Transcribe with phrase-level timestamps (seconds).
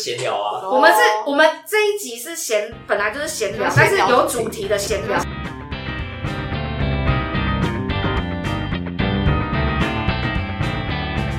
[0.00, 0.66] 闲聊啊。
[0.66, 5.20] 我们是，我们这一集是闲，本来就是闲聊，但是有主题的闲聊。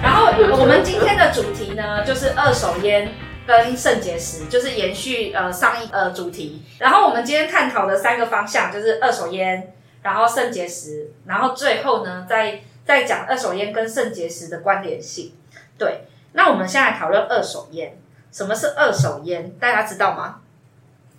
[0.03, 0.27] 然后
[0.61, 3.11] 我们今天的主题呢，就是二手烟
[3.47, 6.61] 跟肾结石，就是延续呃上一呃主题。
[6.77, 9.73] 然后我们今天探讨的三个方向就是二手烟，
[10.03, 15.33] 然后肾结石，然后最后呢再再讲二手烟跟肾结石的关联性。
[15.77, 17.97] 对，那我们现在讨论二手烟。
[18.31, 19.53] 什么是二手烟？
[19.59, 20.39] 大家知道吗？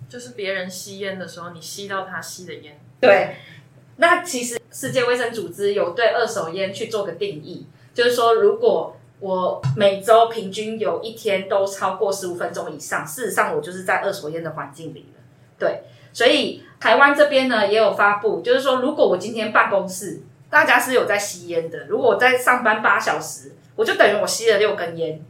[0.09, 2.79] 就是别人吸烟的时候，你吸到他吸的烟。
[2.99, 3.35] 对，
[3.97, 15.21] 那其实世界卫生组织有对二手烟去做个定义，就是说，如果我每周平均有一天都超过十五分钟以上，事实上我就是在二手烟的环境里了。
[15.57, 25.23] 对，所以台湾这边呢也有发布，就是说，如果我今天办公室大家是有在吸烟的，如果我在上班八小时，我就等于我吸了六根烟。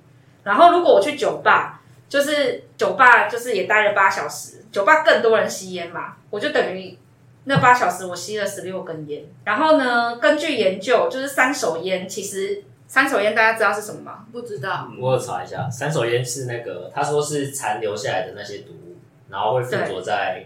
[0.43, 6.97] 然后，如果我去酒吧，就是酒吧，就是也待了八小时，酒吧更多人吸烟嘛，我就等于
[7.45, 9.23] 那八小时我吸了十六根烟。
[9.45, 14.25] 然后呢，根据研究，就是三手烟，其实三手烟大家知道是什么吗？
[14.31, 18.97] 不知道，我有查一下，三手烟是那个他说是残留下来的那些毒物，
[19.29, 20.45] 然后会附着在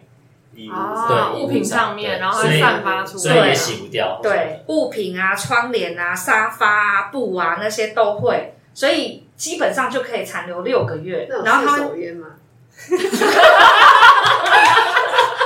[0.54, 4.20] 衣对物品上面，然后会散发出，所以也洗不掉。
[4.22, 9.24] 对，物品啊、窗帘啊、沙发啊、布啊那些都会，所以。
[9.38, 12.28] 基本上就可以残留六个月，然后他手烟吗？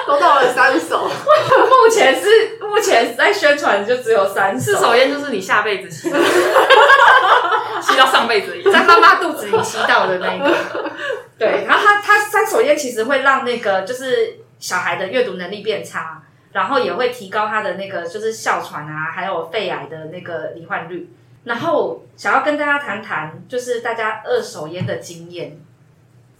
[0.07, 6.09] 都到了三手，目前是目前在宣传就只有三四手烟，就是你下辈子吸，
[7.81, 10.55] 吸到上辈子，在妈妈肚子里吸到的那个。
[11.37, 21.09] 对，然后他他三手烟其实会让那个就是小孩的阅读能力变差，然后也会提高他的那个就是哮喘啊，还有肺癌的那个罹患率。
[21.43, 25.59] 然后想要跟大家谈谈，就是大家二手烟的经验。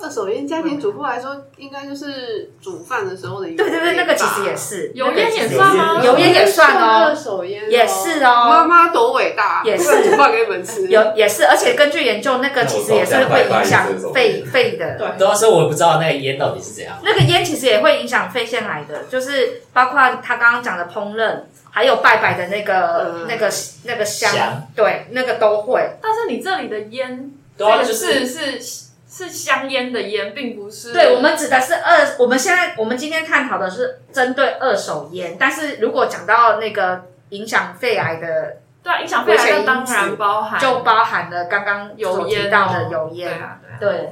[0.04, 3.46] 二手烟，家庭主妇来说，应该就是煮饭的时候的。
[3.46, 6.04] 对对对，那个其实也是油烟也算吗？
[6.04, 7.06] 油烟也算哦。
[7.06, 8.50] 二手烟也是哦。
[8.50, 10.88] 妈妈多伟大，也是煮饭给你们吃。
[10.88, 14.98] 有也是，而且根据研究，那个其实也是会影响肺肺的。
[14.98, 16.98] 对，主要是我不知道那个烟到底是怎样。
[17.04, 21.42] 那个烟其实也会影响肺腺癌的，就是包括他刚刚讲的烹饪。
[21.72, 23.50] 还有拜拜的那个、那个、
[23.86, 25.98] 那个香，对，那个都会。
[26.02, 28.62] 但是你这里的烟，这是是
[29.10, 30.94] 是香烟的烟，并不是。
[30.94, 32.16] 对，我们指的是二。
[32.20, 44.10] 我们现在我们今天探讨的是针对二手烟，但是如果讲到那个影响肺癌的，对，影响肺癌当然包含，就包含了刚刚有提到的油烟啊，对。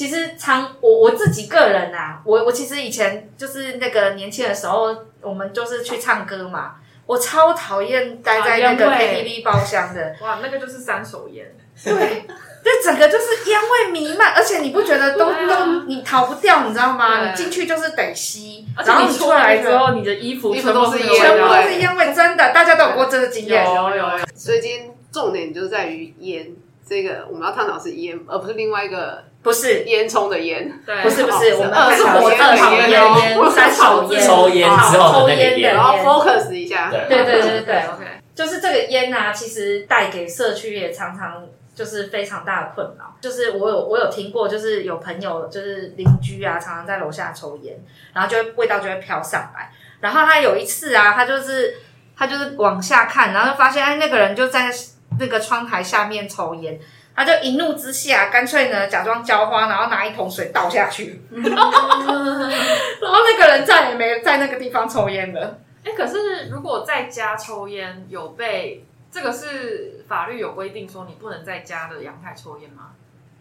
[0.00, 6.76] 其实常我我自己个人啊，我我其实以前就是那个年轻的时候，我们就是去唱歌嘛。
[7.04, 11.54] 我超讨厌待在那个 KTV 包厢的，哇，那个就是三手烟。
[11.84, 12.24] 对，
[12.64, 17.28] 这整个就是烟味弥漫，而且你不觉得都都你逃不掉，你知道吗？
[17.28, 23.62] 你进去就是得吸，然后你出来之后，你的衣服衣服都是烟，全部都是烟味，真的，大家都有过这个经验。
[23.66, 24.18] 有有有。
[24.34, 26.50] 所以今天重点就在于烟，
[26.88, 29.28] 这个我们要探讨是烟，而不是另外一个。
[29.42, 29.84] 不是。
[29.84, 37.06] 烟囱的烟，对，不是不是，我们二手烟的烟，三手烟，抽烟之后的那个烟，然后 focus 一下，对。
[37.08, 43.16] 对对对，OK，就是这个烟啊，其实带给社区也常常就是非常大的困扰。
[43.20, 47.74] 就是我有我有听过，就是有朋友就是邻居啊，常常在楼下抽烟，
[48.12, 49.70] 然后就会味道就会飘上来。
[50.00, 51.74] 然后他有一次啊，他就是
[52.16, 54.70] 他就是往下看，然后就发现哎，那个人就在
[55.18, 56.78] 那个窗台下面抽烟。
[57.22, 65.58] 他就一怒之下，干脆呢假装浇花，然后拿一桶水倒下去， 然后那个人再也没在那个地方抽烟了。
[65.84, 72.92] 哎，可是如果在家抽烟，有被这个是法律有规定说你不能在家的阳台抽烟吗？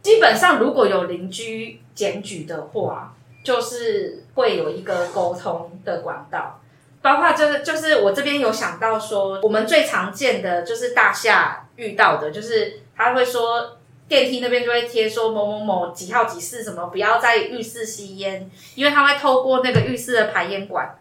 [0.02, 3.14] 基本上如果有邻居检举的话，
[3.46, 6.60] 就是会有一个沟通的管道，
[7.02, 12.82] 包括就是就是我这边有想到说，我们最常见的就是大厦遇到的就是。
[13.00, 13.78] 他会说
[14.10, 21.00] 电梯那边就会贴说某某某几号几室什么不要在浴室吸烟，因为他会透过那个浴室的排烟管，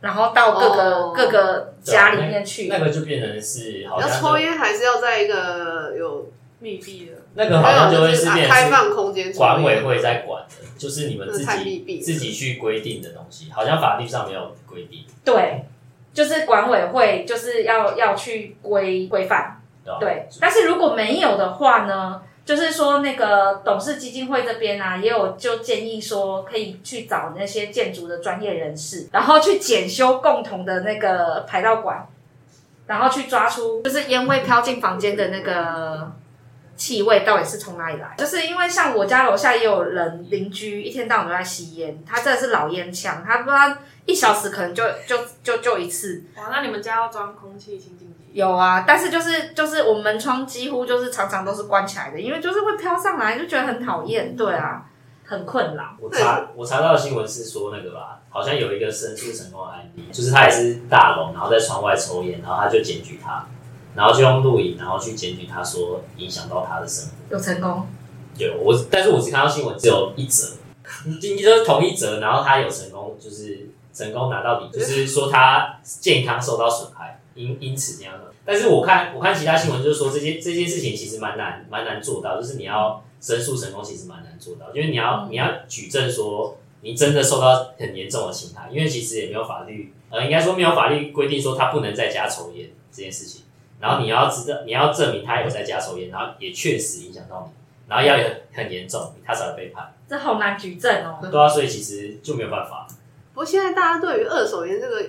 [0.00, 2.68] 然后到各个各个家里面去。
[2.68, 7.12] 那个就变成是好，要抽烟还是要在一个有密闭的？
[7.34, 15.04] 那个好像就会是开放空间，管委会在管的，就是你们自己自己去规定的东西，好像法律上没有规定。
[15.22, 15.64] 对，
[16.14, 19.60] 就是管委会就是要要去规规范。
[20.00, 22.22] 对，但是如果没有的话呢？
[22.44, 32.06] 就是说，那个董事基金会这边啊，也有就建议说，可以去找那些建筑的专业人士，然后去检修共同的那个排道管，
[32.86, 36.12] 然后去抓出就是烟味飘进房间的那个
[36.76, 38.14] 气味到底是从哪里来？
[38.18, 46.22] 就是因为像我家楼下也有人邻居一天到晚都在吸烟，他真的是老烟枪，他不知道一小时可能就就就就一次。
[46.36, 48.03] 哇，那你们家要装空气清净机？
[48.34, 54.36] 有啊，但是就是就是我们门窗几乎就是常常都是关起来的，因为就是会飘上来，就觉得很讨厌。
[54.36, 54.84] 对啊，
[55.24, 55.96] 很困扰。
[56.00, 63.46] 我查我查到的新闻是说那个吧，好像有一个申诉成功的案例，就是他也是大龙，然后在窗外抽烟，然后他就检举他。
[63.96, 67.86] 然后就用录影，然后去检举他说影响到他的生活，有成功？
[68.36, 70.48] 有我，但是我只看到新闻只有一则，
[71.06, 78.32] 你你就是同一则，然后他有成功，就是成功拿到底，就是说他健康受到损害，因因此这样的。
[78.44, 93.42] 但是我看我看其他新闻，就是说这些这件事情其实蛮难蛮难做到，就是你要申诉成功，其实蛮难做到，因为你要你要举证说你真的受到很严重的侵害，因为其实也没有法律，呃，应该说没有法律规定说他不能在家抽烟这件事情。
[93.80, 99.92] 然后你要知道，你要证明他有在家抽烟，然后也确实影响到你，然后要很很严重，他才会被判。
[100.08, 101.18] 这好难举证哦。
[101.20, 102.86] 对啊，所以其实就没有办法。
[103.34, 105.04] 不过现在大家对于二手烟这个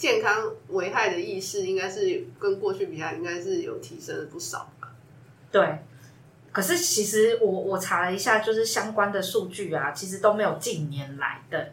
[0.00, 4.88] 健康危害的意识，应该是跟过去比起来，应该是有提升了不少吧？
[5.52, 5.80] 对。
[6.50, 11.72] 可是其实我我查了一下，就是相关的数据啊，其实都没有近年来的。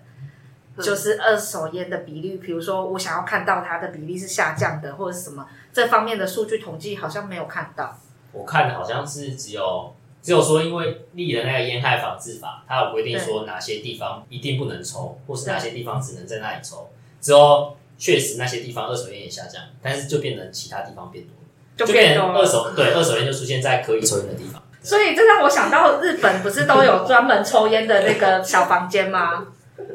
[0.83, 7.97] 就是二手烟的比例，比如说我想要看到它的比例是下降的，或者是什么这方面的数据统计，好像没有看到。
[8.33, 16.89] 我看好像是只有只有说，因为立了那个烟害防治法，它有规定说哪些地方一定不能抽，或是哪些地方只能在那里抽。
[17.19, 24.61] 之后确实那些地方二手烟也下降，但是就变成其他地方变多了，就变成二手对二手烟就出现在可以抽烟的地方。
[24.81, 29.47] 所以这让我想到日本不是都有专门抽烟的那个小房间吗？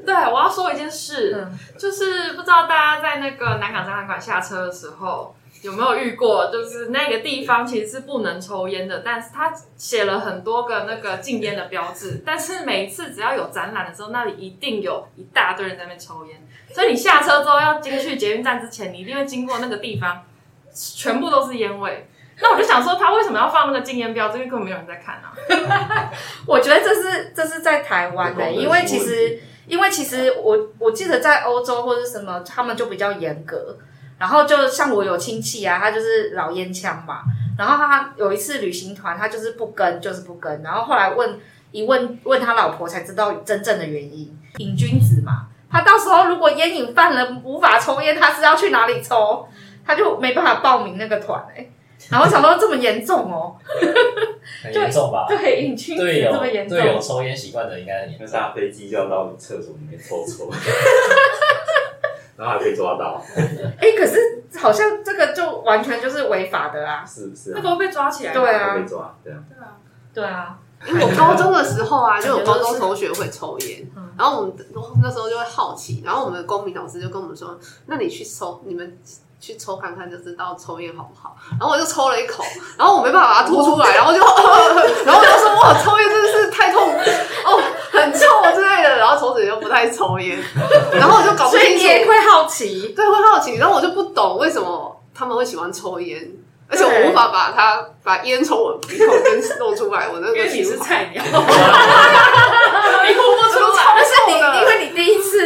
[0.04, 1.46] 对，我要说一件事，
[1.78, 16.36] 就是不知道大家在那个南港展览馆下车的时候有没有遇过，就是那个地方其实是不能抽烟的，但是他写了很多个那个禁烟的标志，但是每一次只要有展览的时候，那里一定有一大堆人在那边抽烟，
[16.74, 20.22] 所以你下车之后要进去捷运站之前，你一定会经过那个地方，
[20.74, 22.08] 全部都是烟味。
[22.40, 24.38] 那我就想说，他为什么要放那个禁烟标志？
[24.38, 25.32] 因为根本没有人在看啊。
[26.44, 29.40] 我觉得这是这是在台湾的，因为其实。
[29.64, 33.78] 因为其实我我记得在欧洲或者什么，他们就比较严格。
[34.22, 37.22] 然后就像我有亲戚啊，他就是老烟枪嘛。
[37.58, 40.62] 然后他有一次旅行团，他就是不跟，就是不跟。
[40.62, 41.40] 然后后来问
[41.72, 44.32] 一问问他老婆，才知道真正的原因。
[44.58, 49.44] 瘾君子嘛，他到时候如果烟瘾犯了，无法抽烟，他是要去哪里抽？
[49.84, 51.66] 他就没办法报名那个团哎。
[52.08, 53.56] 然后想到这么严重哦，
[54.62, 55.26] 很严重吧？
[55.28, 58.28] 对，瘾君子这么严重，对有抽烟习惯的应该很严重。
[58.30, 60.48] 那搭飞机就要到厕所里面抽抽，
[62.36, 63.22] 然后还被抓到。
[63.36, 67.04] 哎，可是好像这个就完全就是违法的啊！
[67.06, 67.52] 是不是？
[67.54, 69.68] 那都被抓起来，对啊，被抓，对啊，对啊，
[70.14, 70.58] 对啊。
[70.84, 73.88] 因为我高中的时候啊，就有高中同学会抽烟，
[74.18, 74.54] 然后我们
[75.00, 77.56] 那时候就会好奇，然后我们的公民老师就跟我们说
[77.86, 78.98] ：“那你去抽，你们。”
[79.42, 82.44] 去抽看看就知道抽烟好不好，然后我就抽了一口，
[82.78, 84.20] 然后我没办法把它吐出来，然后就，
[85.04, 88.20] 然后我就说哇，抽烟真的是太痛，哦，很臭
[88.54, 90.38] 之然后从此就不太抽烟，
[90.92, 96.30] 然后我就搞不清楚，会好奇，对，会好奇，然后我就不懂为什么他们会喜欢抽烟，
[96.68, 101.22] 而且我无法把它把烟从我鼻孔跟弄出来，我那个你是菜鸟。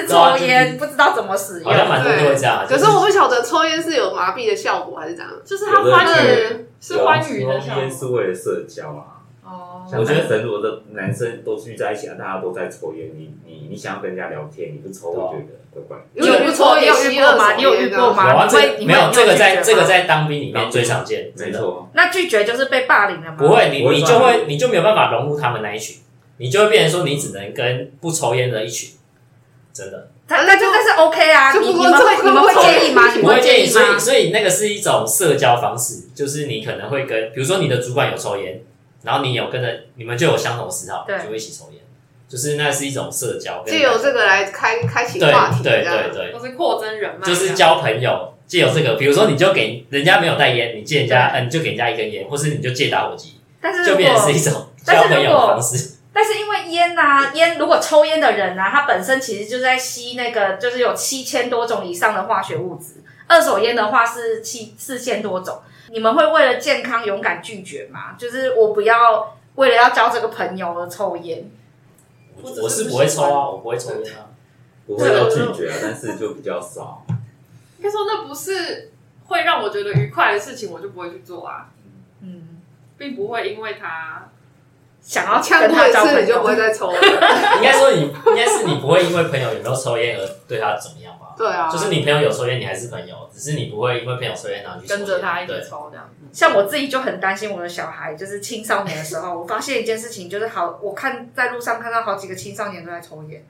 [0.09, 2.65] 抽烟不知道怎么使用，好像蛮多都会这样。
[2.69, 5.33] 可是我不晓得抽烟是有麻痹的效果还是怎样。
[5.45, 7.75] 就是他欢愉，是欢愉的效果。
[7.75, 9.16] 抽烟是为了社交啊。
[9.47, 9.87] 哦。
[9.93, 15.99] 我觉得很多的男生都聚在一起啊，大家都在抽烟，你你你想要跟人家聊天，你不抽，我觉得怪怪。
[16.15, 17.55] 你有抽也有遇过吗？
[17.55, 18.33] 你有遇过吗？
[18.33, 18.49] 有啊，
[18.81, 21.89] 没有这个在这个在当兵里面最常见，没错。
[21.95, 23.37] 那拒绝就是被霸凌了吗？
[23.39, 25.99] 不会，你你就会你就没有办法融入他们那一群，
[26.39, 28.91] 你就会变成说你只能跟不抽烟的一群，
[29.73, 30.09] 真的。
[30.29, 33.03] 那那就那是 OK 啊，你你们会你们会介意吗？
[33.21, 38.61] 不会介意，所以所以那个是一种社交方式，就是你可能会跟，比如说你的主管有抽烟，
[39.07, 41.81] 然后你有跟着，你们就有相同嗜好，就会一起抽烟，
[42.29, 55.93] 就是那是一种社交，借由这个来开开启话题，对对对，都是扩增人脉，就是交朋友，借由这个，比如说你就给人家没有带烟，你借人家，嗯，你就给人家一根烟，或是你就借打火机，但是就变成是一种 交朋友的方式。
[56.13, 63.03] 但是因为烟呐，烟如果抽烟的人呐，他本身其实就在吸那个，就是有七千多种以上的化学物质。
[63.29, 65.61] 二手烟的话是七四千多种。
[65.91, 68.15] 你们会为了健康勇敢拒绝吗？
[68.19, 71.51] 就是我不要为了要交这个朋友而抽烟。
[72.43, 74.29] 我是不会抽啊，我不会抽烟啊，
[74.87, 77.05] 不会要拒绝啊，但是就比较少。
[77.79, 78.93] 应该说那不是
[79.27, 81.71] 会让我觉得愉快的事情，我就不会去做啊。
[82.21, 82.61] 嗯。
[82.99, 84.31] 并不会因为他
[85.07, 86.57] 想要呛他交朋过一次，你就不会。
[86.57, 86.99] 再抽了。
[87.59, 91.35] 应该说你应该是你不会因为朋友有没有抽烟而对他怎么样吧？
[91.39, 96.11] 对啊，就是你朋友有抽烟，你还是朋友，只是你不会因为朋友抽烟然后去跟着他一起抽这样。
[96.33, 103.45] 像我自己就很担心我的小孩，就是青少年的时候，我发现一件事情，就是好，我看在路上看到好几个青少年都在抽烟，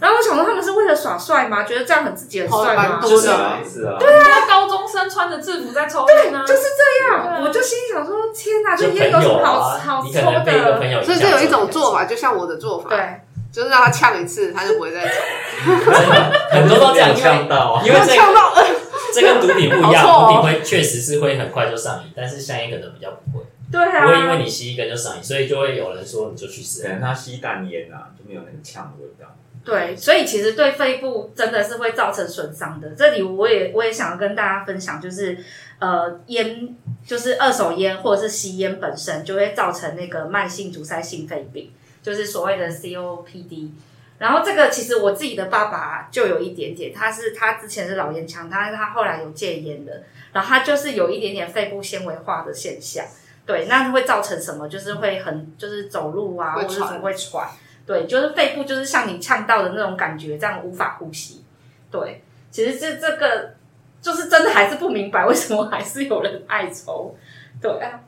[0.00, 1.62] 然后我想说他们是为了耍帅吗？
[1.62, 3.00] 觉得这样很自己很帅吗？
[3.00, 11.02] 就是的啊是啊，那高中生穿着制服在抽烟呢，就是这样，我就心里想说，天哪，这就烟有什么好好抽你可能被一个朋的？
[11.04, 13.20] 所以这有一种做法，就像我的做法，对，
[13.52, 15.14] 就是让他呛一次，他就不会再抽。
[16.50, 18.52] 很多都这样，呛到啊，因为这呛到，
[19.14, 26.88] 这跟毒品不一样，毒品会确实是会很快就上瘾，但是香烟可能比较不会，对啊，不会因为你吸一根就上瘾，所以就会有人说你就去试可。
[26.88, 29.30] 能他吸淡烟啊，就没有那个呛的味道。
[29.64, 32.90] 对，所以其实对肺部真的是会造成损伤的。
[32.96, 35.38] 这里我也我也想要跟大家分享，就是
[35.78, 36.74] 呃烟，
[37.06, 41.70] 就是二手烟或者是吸烟本身就会造成那个慢性阻塞性肺病，
[42.02, 43.70] 就是所谓的 COPD。
[44.18, 50.02] 然后这个其实我自己的爸爸就有一点点，他是他之前是老烟枪，他他后来有戒烟的，
[50.32, 53.04] 然后他就是有一点点肺部纤维化的现象。
[53.46, 54.68] 对，那会造成什么？
[54.68, 57.48] 就是会很就是走路啊，或者是会喘。
[57.86, 61.44] 对，就是肺部就是像你呛到的那种感觉，这样无法呼吸。
[61.90, 63.54] 对，其实这这个
[64.00, 67.14] 就是真的还是不明白为什么还是有人爱抽。
[67.60, 68.00] 对啊，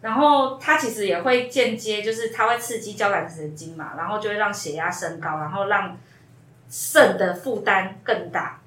[0.00, 5.96] 然后它其实也会间接，就是它会刺激交感神经嘛，然后就会让血压升高，然后让
[6.68, 8.60] 肾的负担更大。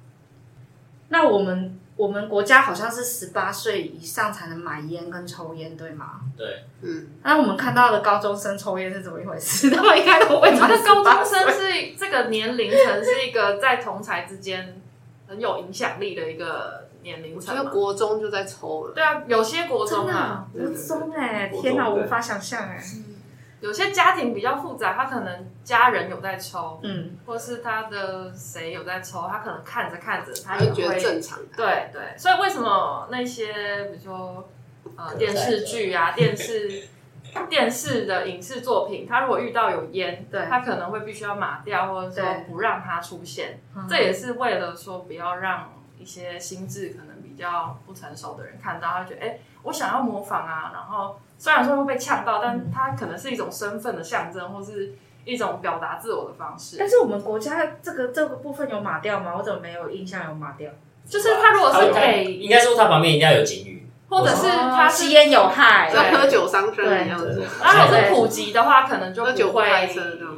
[1.08, 6.20] 那我们我们国家好像是十八岁以上才能买烟跟抽烟，对吗？
[6.36, 9.70] 对，嗯，那我们看到的高中生抽烟是怎么一回事？
[9.74, 14.80] 他们应该都会我觉得高中生是这个年龄层是一个在同才之间
[15.28, 17.70] 很有影响力的一个年龄我觉得层嘛。
[17.70, 18.92] 国中就在抽了。
[18.92, 22.82] 对啊，有些国中啊国中哎、天哪，我对无法想象哎、
[23.64, 34.46] 有些家庭比较复杂，他可能家人有在抽，嗯，或是他的谁有在抽，他可能看着看着他他就觉得也会正常的，对对，所以为什么那些比如说
[34.96, 36.88] 呃可电视剧啊、 电视
[37.48, 40.44] 电视的影视作品，他如果遇到有烟，对。
[40.44, 43.60] 他可能会必须要码掉，或者说不让它出现。
[43.74, 54.94] 嗯这也是为了说不要让一些心智可能比较不成熟的人看到，他会觉得哎、诶我想要模仿啊，然后虽然说会被呛到，但它可能是一种身份的象征，或是
[55.26, 56.76] 一种表达自我的方式。
[56.78, 59.34] 但是我们国家这个这个部分有码掉吗？
[59.36, 60.70] 我怎么没有印象有码掉？
[61.06, 67.42] 就是他如果是他给，应该说他旁边一定要有警语，或者是他吸烟有害，对喝酒伤身一样对的。
[67.62, 69.34] 然后是普及的话，可能就会
[69.66, 70.34] 开车这样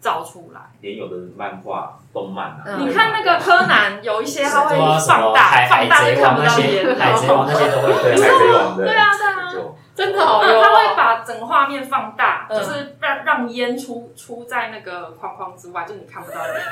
[0.00, 0.60] 照出来。
[0.82, 6.96] 连有的漫画、动漫啊，嗯你看那个柯南，有一些他会放大，放大就看不到王那些，烟。
[6.96, 8.28] 海贼王那些都会对海。
[8.38, 12.58] 贼王的，对啊，对啊，就真的好他有他会把整个画面放大，嗯。
[12.58, 16.54] 就是让让烟出出在那个框框之外，就你看不到烟。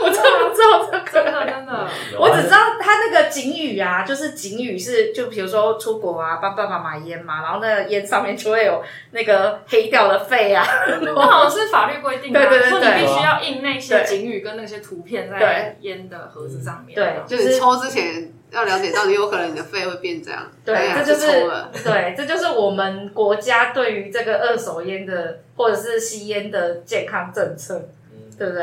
[0.00, 1.30] 我真的不知道这真个。
[1.32, 10.64] 的真的，我只知道他那个警语啊，就是警语是，就比如说出国啊，帮爸爸买烟嘛，然后那个烟上面就会有那个黑掉的肺啊，
[11.02, 15.76] 那好像是法律规定的啊，对对对说你必须要印那些警语跟那些图片在对。
[15.80, 16.94] 烟的盒子上面。
[16.94, 21.26] 对就是抽之前要了解到底有可能你的肺会变这样， 对这就是。
[21.84, 28.62] 对，这就是我们国家对于这个二手烟的或者是吸烟的健康政策，嗯对不对？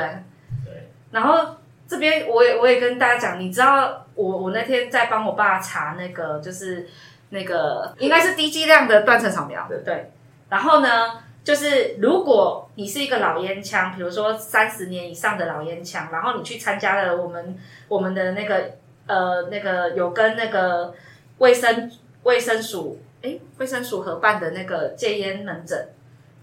[0.65, 1.55] 对，然后
[1.87, 6.87] 这边我也我也跟大家讲，你知道我我那天在帮我爸查那个就是
[7.29, 10.11] 那个应该是低剂量的断层扫描，对对。
[10.49, 18.75] 然后呢，就是如果你是一个老烟枪，比如说三十年以上的老烟枪，然后你去参加了我们我们的那个
[19.07, 20.93] 呃那个有跟那个
[21.39, 21.91] 卫生
[22.23, 25.89] 卫生署诶卫生署合办的那个戒烟门诊，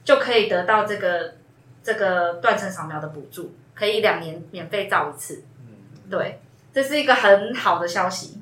[0.05, 1.35] 就可以得到这个
[1.83, 5.45] 这个断层扫描的补助，可以两年免费照一次。
[5.61, 6.41] 嗯对，
[6.73, 8.41] 这是一个很好的消息。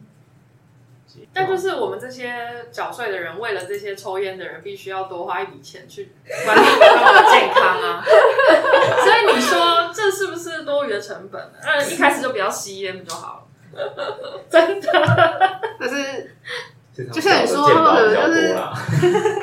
[1.35, 6.11] 但就是我们这些缴税的人，为了这些抽烟的人，必须要多花一笔钱去
[6.47, 8.03] 管理他们的健康啊。
[9.05, 11.59] 所以你说这是不是多余的成本呢？
[11.63, 13.42] 那一开始就不要吸烟不就好了？
[14.51, 16.31] 真的，可是
[16.95, 19.43] 就就像你说健保比较他们就是，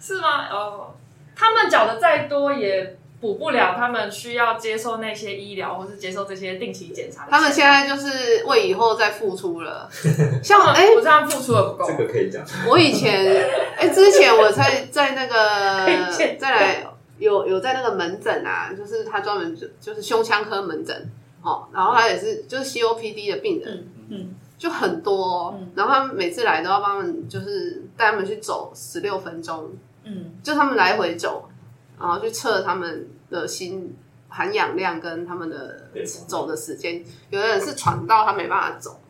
[0.14, 0.48] 是吗？
[0.50, 0.94] 哦，
[1.36, 7.26] 他们缴的再多也补不了他们需要接受那些医疗或是接受这些定期检查。
[7.28, 9.88] 他们现在就是为以后再付出了。
[10.40, 11.96] 像哎、我这样付出的不够这。
[11.96, 12.44] 个可以讲。
[12.68, 13.44] 我以前
[13.76, 16.86] 哎、之前我在在那个再来
[17.18, 29.70] 有有在那个门诊啊，就是他专门就就是胸腔科门诊哦，然后他也是就是 COPD 的病人，嗯嗯，就很多，然后他们每次来都要帮他们，就是带他们去走十六分钟，
[30.02, 31.48] 嗯，就他们来回走，
[31.98, 33.96] 然后去测他们的心
[34.28, 35.88] 含氧量跟他们的
[36.26, 37.04] 走的时间。
[37.30, 39.00] 有的人是喘到他没办法走，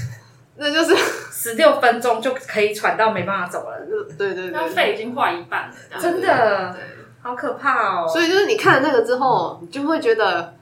[0.56, 0.96] 那就是
[1.30, 3.86] 十六分钟就可以喘到没办法走了。
[4.16, 6.74] 对对对，那肺已经坏一半了，真的，
[7.20, 8.08] 好可怕哦。
[8.08, 10.53] 所以就是你看了那个之后，你就会觉得。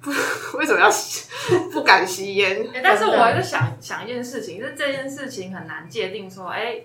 [0.00, 0.10] 不，
[0.58, 0.90] 为什么要
[1.72, 2.66] 不敢吸烟？
[2.82, 6.80] 但是我还是想想一件事情，是这件事情很难界定说，哎，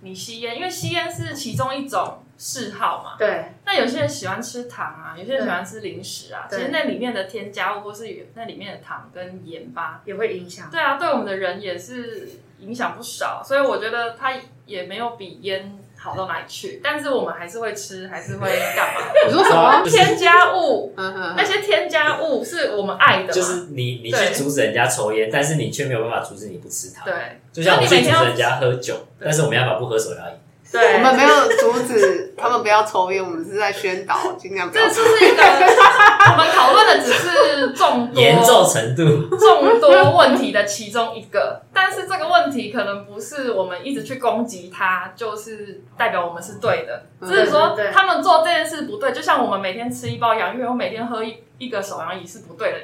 [0.00, 3.16] 你吸烟，因为吸烟是其中一种嗜好嘛。
[3.18, 3.52] 对。
[3.66, 10.70] 那有些人喜欢吃糖啊，有些人喜欢吃零食啊，其实那里面的添加物或是那里面的糖跟盐巴也会影响。
[10.70, 12.28] 对啊，对我们的人也是
[12.60, 14.32] 影响不少，所以我觉得它
[14.66, 15.78] 也没有比烟。
[16.04, 16.80] 好到哪里去？
[16.84, 18.46] 但是我们还是会吃，还是会
[18.76, 19.00] 干嘛？
[19.26, 20.92] 你说什么添加物？
[20.96, 23.32] 那些添加物是我们爱的。
[23.32, 27.06] 就是你，你去阻止人家抽烟，但是你却没有办法阻止你不吃它。
[27.06, 27.14] 对，
[27.54, 30.34] 就像我去阻止人家喝酒，但是我们要把不喝手摇饮。
[30.74, 34.88] 对，我们没有阻止 他们不要抽烟，我们是在宣导尽量不要。
[34.88, 47.04] 这是一个我们讨论的只是众多严重程度众多问题的其中一个，但是这个问题可能不是我们一直去攻击他，就是代表我们是对的。
[47.24, 52.78] 只是说他们做这件事不对，就像我们每天吃一包洋芋，我每天喝一一个手摇饮是不对的，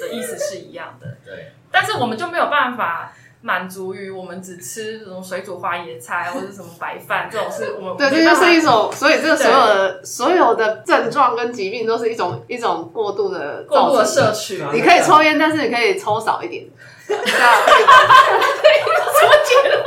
[0.00, 1.06] 的意思是一样的。
[1.24, 3.12] 对，但是我们就没有办法。
[3.40, 14.60] 满足于我们只吃这种水煮花野菜或者什么白饭这种是我们对，这就是一种，所以这个所有的所有的症状跟疾病都是一种一种过度的过度的摄取。
[14.72, 16.66] 你可以抽烟，但是你可以抽少一点。
[17.06, 17.20] 什么
[19.44, 19.82] 结论？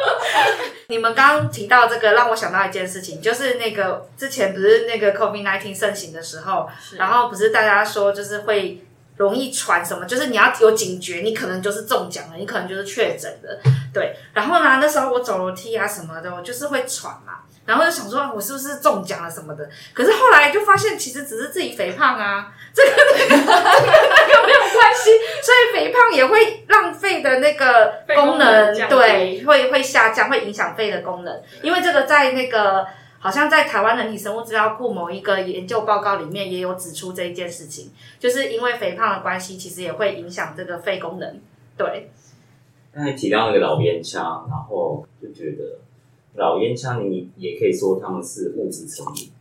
[0.87, 6.67] 你们刚刚提到这个，让我想到一件事情，就是那个之前不是那个 COVID nineteen 盛行的时候，
[6.97, 8.81] 然后不是大家说就是会。
[9.17, 10.05] 容易传什么？
[10.05, 13.59] 就是你要有警觉，你可能就是中奖了，你可能就是确诊的，
[13.93, 14.15] 对。
[14.33, 19.69] 然后呢，那时候我走楼梯啊什么的，我就是会喘嘛，然后就想说，我是不是中奖了什么的？
[19.93, 25.11] 可是后来就发现，其实只是自己肥胖啊， 这个那个有没有关系？
[25.43, 32.87] 所以肥胖也会浪费的那个功能，对，会会下降，会影响肺的功能，因为这个在那个。
[33.21, 41.39] 好像在台湾人体生物资料库某一个研究报告里面也有指出这一件事情，就是因为肥胖的关系，其实也会影响这个肺功能。
[41.77, 42.09] 对。
[42.91, 45.77] 刚才提到那个老烟枪，然后就觉得
[46.33, 49.31] 老烟枪，你也可以说他们是物质成瘾，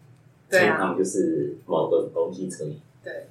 [0.51, 2.79] 对他们就是某个东西成瘾。
[3.03, 3.29] 对。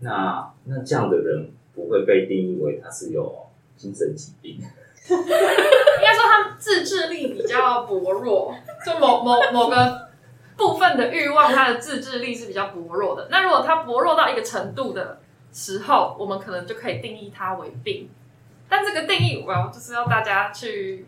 [0.00, 3.46] 那那这样的人不会被定义为他是有
[3.76, 4.58] 精神疾病？
[5.08, 10.08] 应该说他自制力比较薄弱，就某某某个
[10.56, 13.28] 部分的欲望，它的自制力是比较薄弱的。
[13.30, 15.20] 那如果它薄弱到一个程度的
[15.52, 18.10] 时候，我们可能就可以定义它为病。
[18.68, 21.06] 但这个定义，我要就是要大家去。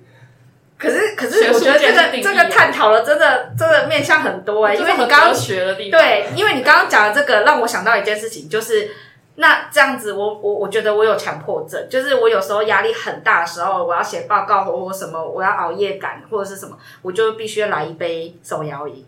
[0.77, 8.91] 可是，可是我觉得这个这个探讨了，真的真的面向很多哎，因为你刚刚学的地方，对，因为你刚刚讲的这个，让我想到一件事情，就是。
[9.37, 19.05] 那这样子，我我我觉得我有强迫症，就是我有时候压力很大的时候，我要写报告或或什么，我要熬夜赶或者是什么，我就必须来一杯手摇饮。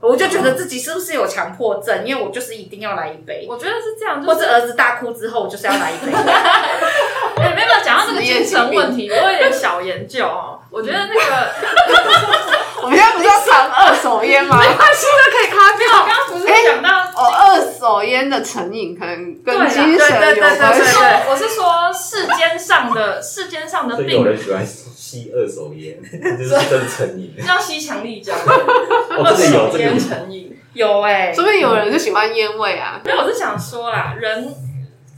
[0.00, 3.46] 我就觉得自己是不是有强迫症，因为我就是一定要来一杯。
[3.46, 6.10] 我觉得是这样，或者儿子大哭之后，我就是要来一杯。
[7.36, 10.58] 哎，没有讲到这个精神问题， 我有点小研究哦。
[10.70, 11.20] 我觉得那个。
[12.82, 14.58] 我们现在不是要谈二手烟吗？
[14.58, 15.86] 没关系的，可以卡掉。
[16.06, 20.94] 刚刚不是讲到哦，二手烟的成瘾可能跟精神有关系。
[21.28, 26.00] 我是说世间上的 世间上的病，有人喜欢吸二手烟，
[26.38, 27.36] 就是真成瘾。
[27.46, 28.34] 叫吸强力胶，
[29.10, 32.98] 二手烟成瘾有哎，说不定有人就喜欢烟味啊。
[33.04, 34.54] 没有，我是想说啦，人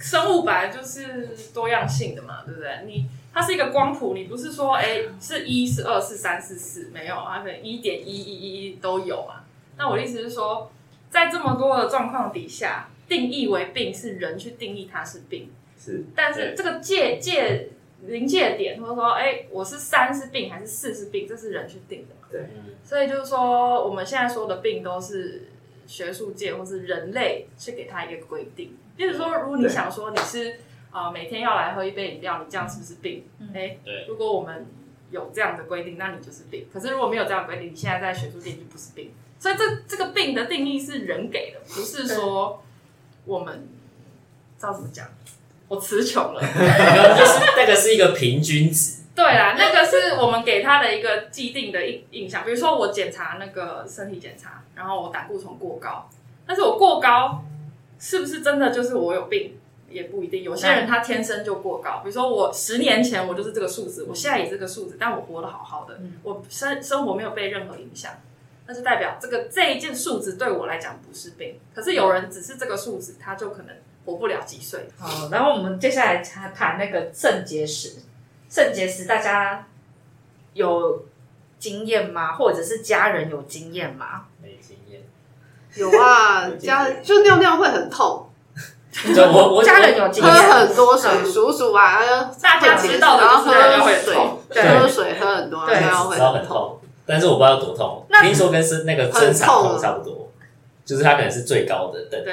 [0.01, 2.69] 生物本来就是多样性的嘛，对不对？
[2.87, 3.07] 你。
[3.35, 9.45] 它是一个光谱，你不是说哎是一是二是三是四，没有啊，可能一点一一一都有啊。
[9.79, 10.71] 那我的意思是说，
[11.09, 16.05] 在这么多的状况底下，定义为病是人去定义它是病，是。
[16.15, 17.71] 但是这个界界
[18.03, 22.29] 临界点，或者说哎我是三是病还是四是病，这是人去定的嘛？
[22.31, 22.51] 对。
[22.85, 25.49] 所以就是说，我们现在说的病都是
[25.87, 28.77] 学术界或是人类去给他一个规定。
[28.95, 30.59] 比如说，如果你想说你是。
[30.93, 33.25] 啊，每天要来喝一杯饮料，你这样是不是病？
[33.55, 34.07] 哎，对。
[34.07, 34.67] 如果我们
[35.11, 36.67] 有这样的规定，那你就是病。
[36.73, 39.13] 可是如果没有这样规定，你现在在学术界就不是病。
[39.39, 42.63] 所以这这个病的定义是人给的，不是说
[43.25, 43.67] 我们
[44.59, 45.09] 知道怎么讲。
[45.69, 49.01] 我词穷了，就 是那个是一个平均值。
[49.15, 52.45] 对啦，那个是我们给他的一个既定的印印象。
[52.45, 56.09] 比如说我检查那个身体检查，然后我胆固醇过高，
[56.47, 57.43] 但是我过高
[57.99, 59.57] 是不是真的就是我有病？
[59.93, 60.43] 也不一定。
[60.43, 68.13] 有些人他天生就过高，比如说我十年前我就是这个数字，我现在也这个数字，但我活得好好的，我生生活没有被任何影响，
[68.67, 71.59] 那就代表这个这一件数字对我来讲不是病。
[71.75, 74.89] 可是有人只是这个数字，他就可能活不了几岁。
[74.99, 77.99] 好，然后我们接下来谈谈那个肾结石。
[78.49, 79.67] 肾结石大家
[80.53, 81.07] 有
[81.59, 82.35] 经验吗？
[82.35, 84.27] 或者是家人有经验吗？
[84.43, 85.01] 没经验。
[85.75, 88.29] 有啊， 家就尿尿会很痛。
[88.93, 91.99] 就我我家人有经验，喝很多水，数数啊，
[92.43, 93.53] 大家知道的，然后喝
[93.91, 94.15] 水，
[94.79, 96.79] 喝水喝很多，然后会很痛。
[97.07, 100.31] 但是我不知道多痛，听说跟生那个生产痛差不多，
[100.85, 102.31] 就是它可能是最高的等级。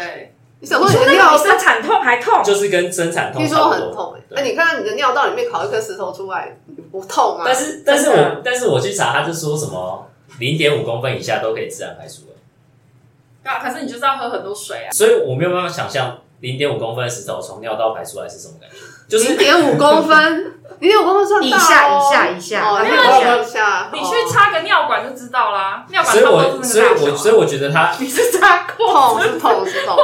[0.59, 2.43] 你想说你的尿生产痛还痛？
[2.43, 6.57] 就是跟生产痛听说很痛哎，你看到你的尿道里面烤一颗石头出来，
[6.91, 7.43] 不痛吗？
[7.45, 10.05] 但是但是我但是我去查，他就说什么
[10.39, 12.23] 零点五公分以下都可以自然排出。
[13.43, 16.17] 啊，可是你就是要喝很多水啊，所以我没有办法想象。
[16.41, 18.75] 零点五公分的石头从尿道排出来是什么感觉？
[19.09, 21.49] 就是零点五公分， 零点五公分算大哦。
[21.49, 23.89] 一下一下一下，哦，一下。
[23.91, 25.85] 你去插个尿管就知道啦。
[25.89, 29.97] 尿管所以我所以我所以我觉得他你是插过，痛是痛是痛。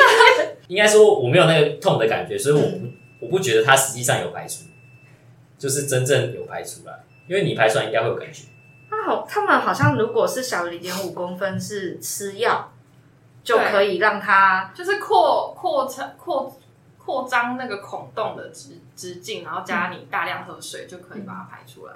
[0.68, 2.86] 应该说我没有那个痛的感觉，所以我不
[3.20, 4.64] 我不觉得它实际上有排出，
[5.58, 7.04] 就是真正有排出来。
[7.28, 8.44] 因为你排出来应该会有感觉。
[8.90, 12.71] 他好，他们好像如果是小于零点五公分是吃药。
[13.42, 16.56] 就可以让它就是扩扩成扩
[16.98, 21.92] 扩张那个孔洞的直直径，然后加你大量喝水就可以把它排出来。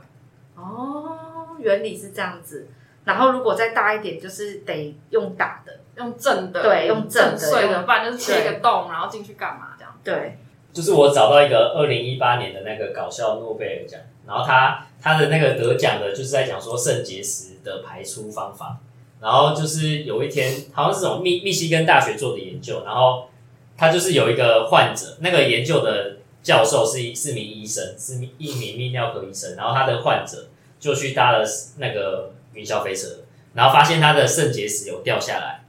[0.57, 2.69] 哦，原理是这样子。
[3.05, 9.97] 然后如果再大一点，就是得用打的，用正的，对，用正碎的，不然就是切一个洞，然后进去干嘛这样？
[10.03, 10.39] 对，
[10.73, 18.77] 就是我找到一个二零一八年的那个搞笑诺贝尔奖，然后他他的那个得奖的，就是在讲说肾结石的排出方法。
[19.21, 23.29] 然后就是有一天，好像是从密密西根大学做的研究，然后
[23.77, 30.49] 他就是有一个患者，那个研究的教授是一是名医生，是一名泌尿科医生，然后他的患者
[30.79, 31.45] 就去搭了
[31.79, 33.09] 那个云霄飞车，
[33.55, 35.65] 然后发现他的肾结石有掉下来，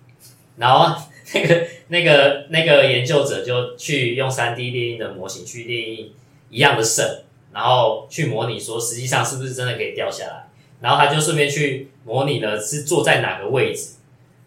[0.58, 1.02] 然后
[1.34, 6.14] 那个那个 那个研究者就去用三 D 列印的模型去列印
[6.50, 10.48] 一样的肾，然后去模拟说实际上是不是真的可以掉下来。
[10.80, 13.96] 然后他就顺便去模拟的是坐在哪个位置，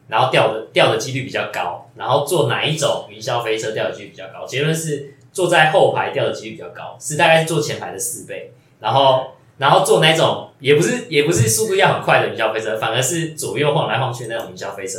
[0.09, 4.47] 然后掉的掉的几率比较高，然后坐哪一种云霄飞车掉的几率比较高。
[4.47, 8.53] 结论是坐在后排掉的几率比较高，是大概是坐前排的四倍。
[8.81, 14.99] 然后然后坐哪种也不是也不是速度要很快的云霄飞车，反而是左右晃来晃去那种云霄飞车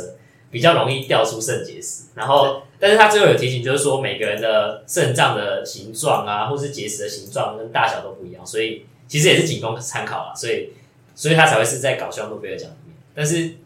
[0.52, 2.04] 比较容易掉出肾结石。
[2.14, 10.32] 然后但是他最后有提醒，就是说每个人的肾脏的形状啊，或是结石的形状跟大小都不一样，所以其实也是仅供参考啊。
[10.36, 10.70] 所以。
[11.14, 13.56] 所以他才会是在搞笑诺贝尔奖里面，但是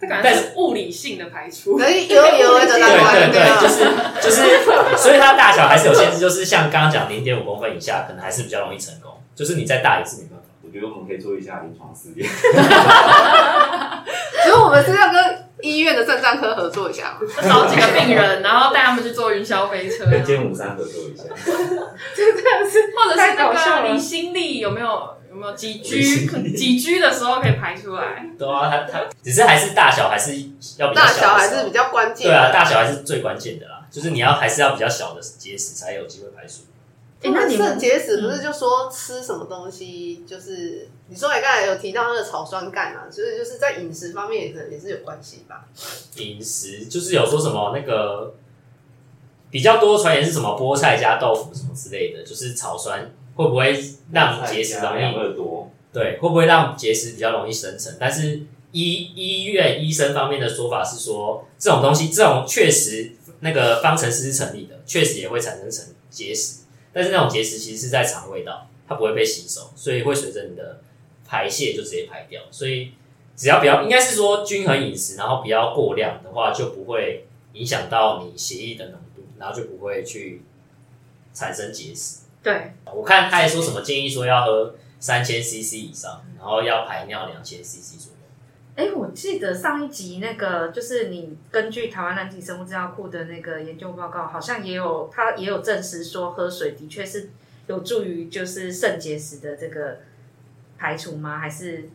[0.00, 2.80] 这感觉是物理性的排出，有有有的，对
[3.30, 3.84] 对对，就是
[4.20, 4.36] 就是，
[4.96, 10.44] 所以它大小还是有限制，就是像刚刚讲零点五公分以下，可能还是比较容易成功，就是你再大也是没办法。
[10.62, 12.28] 我觉得我们可以做一下临床试验，
[14.42, 21.22] 所以我们是要跟医院的肾脏科合作一下，找几个病人，然后带他们去坐云霄飞车，跟歼五三合作一下，
[22.16, 25.14] 真的是，或者是那个离心力有没有？
[25.34, 28.24] 有没有几居几居的时候可以排出来？
[28.38, 30.30] 对啊，它它只是还是大小还是
[30.78, 32.28] 要比大小还是比较关键。
[32.28, 36.62] 对啊，大小还是最关键的啦，就是你要还是要比较小的结石才有机会排出。
[37.20, 40.24] 哎，那肾结石不是就说吃什么东西？
[40.24, 45.64] 就是你说你刚才有提到那个草酸钙嘛，所以就是在饮食方面也可能也是有关系吧？
[46.14, 48.34] 饮食就是有说什么那个
[49.50, 53.10] 比较多传言是什么菠菜加豆腐什么之类的，就是草酸。
[53.34, 53.78] 会不会
[54.12, 55.14] 让结石容易？
[55.92, 57.94] 对，会不会让结石比较容易生成？
[58.00, 58.42] 但是
[58.72, 66.62] 医医院医生方面的说法是说，这种东西，这种确实那个方程式是成立的，确实也会产生成结石。
[66.92, 70.80] 但是那种结石其实是在肠胃道，它不会被吸收，所以会随着你的
[71.24, 72.42] 排泄就直接排掉。
[72.50, 72.90] 所以
[73.36, 80.42] 只要不要，应该是说均衡饮食，然后不要过量的话，就不会影响到你血液的浓度，然后就不会去
[81.32, 82.23] 产生结石。
[82.44, 88.18] 对，我看他还说什么建议说要喝三千 CC 以上，然后要排尿两千 CC 左右。
[88.76, 97.30] 哎，我记得上一集那个就是你根据台湾南极生物资料库的那个研究报告，好像也有他也有证实说喝水的确是
[97.66, 100.00] 有助于就是肾结石的这个
[100.76, 101.38] 排除吗？
[101.38, 101.88] 还是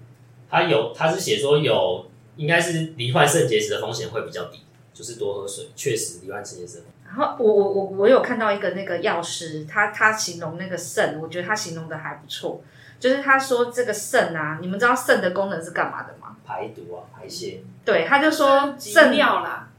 [0.50, 4.62] 他有他是写说有应该是罹患肾结石的风险会比较低，
[4.94, 6.82] 就是多喝水，确实罹患肾结石。
[7.10, 12.62] 然后我我我我有看到一个那个药师，他他形容那个肾，我觉得他形容的还不错。
[13.00, 16.36] 就是他说这个肾啊，你们知道肾的功能是干嘛的吗？
[16.46, 17.62] 排毒啊，排泄。
[17.84, 19.70] 对，他就说肾尿啦，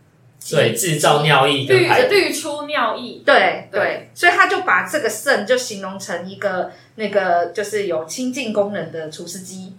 [0.51, 9.77] 对制造尿液跟滤排滤出尿液，对对对，所以他就把这个肾就形容成一个那个就是有清净功能的除湿机。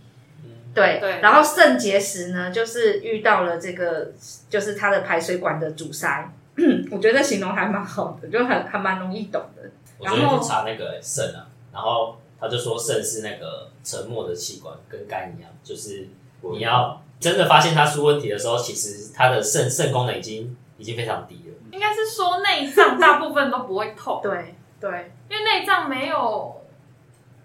[0.74, 4.14] 对，对然后肾结石呢，就是遇到了这个，
[4.50, 6.32] 就是它的排水管的阻塞。
[6.92, 9.70] 我觉得形容还蛮好的，就很还蛮容易懂的。
[9.98, 16.08] 我昨天去查那个肾啊，然后他就说肾是那个沉默的器官，跟肝一样，就是
[16.42, 21.56] 你要真的发现它出问题的时候，其实它的肾肾功能已经已经非常低了。
[21.72, 26.62] 应该是说内脏大部分都不会痛，对对因为内脏没有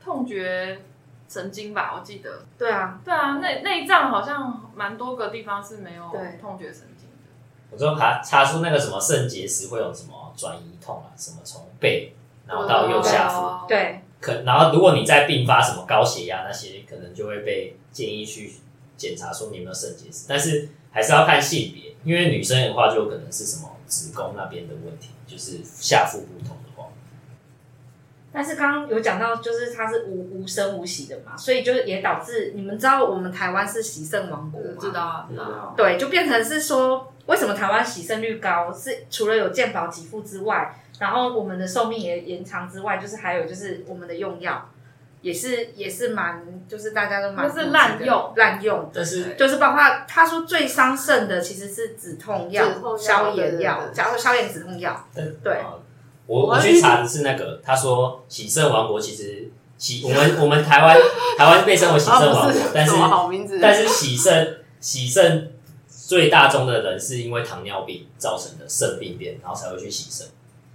[0.02, 0.80] 痛觉
[1.28, 2.42] 神经吧，我记得。
[2.58, 6.95] 对啊，对啊，内内脏好像蛮多个地方是没有对痛觉神经的。
[7.70, 12.14] 我说查查出那个什么肾结石会有什么转移痛啊，什么从背
[12.46, 18.54] 然后到右下腹，哦对可然后如果你再并发什么高血压那些，可能就会被建议去
[18.96, 26.56] 检查说你有没有肾结石，但是还是要看性别，因为女生的话就有可能是什么子宫那边的问题，就是下腹部痛。
[28.36, 34.76] 但是刚刚有讲到，就是它是无无声无息的嘛，所以就是也导致你们知道我们台湾是喜盛王国吗？
[34.78, 35.72] 知道啊，知道啊。
[35.74, 38.70] 对，就变成是说，为什么台湾喜盛率高？
[38.70, 44.68] 是除了有健保给付之外，然后我们的寿命也延长之外，就是还有就是我们的用药
[45.22, 52.66] 也是也是蛮，就是大家都蛮就是滥用滥用，但是就是包括他说最伤肾的其实是止痛药
[52.98, 55.08] 消炎药，对假如消炎止痛药，
[55.42, 55.80] 对呃
[56.26, 60.98] 我我去查的是那个，他说喜肾王国其实喜我们我们台湾
[61.38, 65.52] 台湾被称为喜肾王啊是，国但是好名字，但是喜肾喜肾
[65.88, 70.26] 最大宗的人是因为糖尿病造成的肾病变，然后才会去喜肾，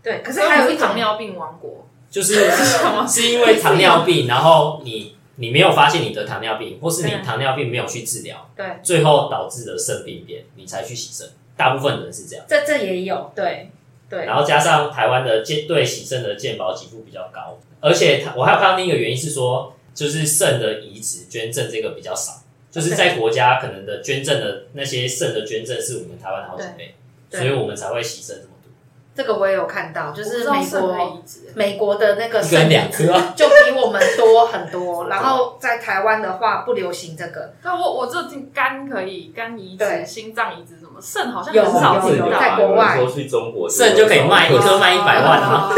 [0.01, 2.49] 对，可是还有一糖尿病王国，就是
[3.07, 11.29] 是因为糖尿病，然后你你没有发现你得糖尿病，或是你糖尿病没有去治疗，对，最后导致的肾病变，你才去洗肾。
[11.57, 13.69] 大部分人是这样，这这也有，对
[14.11, 14.25] 对。
[14.25, 26.93] 然后加上台湾的健对洗肾的健保给付比较高，而且它我还有看到另一个原因是说，就是肾的移植捐赠这个比较少，就是在国家可能的捐赠的那些肾的捐赠是我们台湾好几倍，
[27.31, 28.71] 所以我们才会洗肾这么多，
[29.15, 31.39] 这个我也有看到，就是美国移植。
[31.53, 42.39] 美国的那个一个人肾两颗啊，就比我们多很多， 然后在台湾的话不流行这个，那，我我这听肝可以，肝移植、心脏移植肾好像有很少有有听到。
[42.39, 45.75] 在国外有人说去中国肾就可以卖一颗卖一百万啊哦哦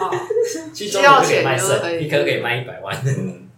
[0.00, 0.18] 哦哦
[0.74, 2.96] 去中国就可以卖肾，需要钱就可以一颗可以卖一百万。
[3.04, 3.48] 嗯，